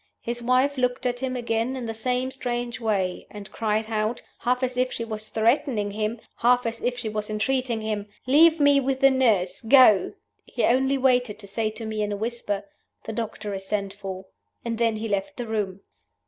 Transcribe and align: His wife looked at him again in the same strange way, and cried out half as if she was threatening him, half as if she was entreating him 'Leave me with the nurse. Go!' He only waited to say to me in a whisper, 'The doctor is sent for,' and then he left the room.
His 0.21 0.41
wife 0.41 0.79
looked 0.79 1.05
at 1.05 1.19
him 1.19 1.35
again 1.35 1.75
in 1.75 1.85
the 1.85 1.93
same 1.93 2.31
strange 2.31 2.79
way, 2.79 3.27
and 3.29 3.51
cried 3.51 3.85
out 3.87 4.23
half 4.39 4.63
as 4.63 4.75
if 4.75 4.91
she 4.91 5.05
was 5.05 5.29
threatening 5.29 5.91
him, 5.91 6.19
half 6.37 6.65
as 6.65 6.81
if 6.81 6.97
she 6.97 7.07
was 7.07 7.29
entreating 7.29 7.81
him 7.81 8.07
'Leave 8.25 8.59
me 8.59 8.79
with 8.79 8.99
the 9.01 9.11
nurse. 9.11 9.61
Go!' 9.61 10.13
He 10.43 10.63
only 10.65 10.97
waited 10.97 11.37
to 11.37 11.45
say 11.47 11.69
to 11.69 11.85
me 11.85 12.01
in 12.01 12.11
a 12.11 12.17
whisper, 12.17 12.63
'The 13.05 13.13
doctor 13.13 13.53
is 13.53 13.67
sent 13.67 13.93
for,' 13.93 14.25
and 14.65 14.79
then 14.79 14.95
he 14.95 15.07
left 15.07 15.37
the 15.37 15.45
room. 15.45 15.81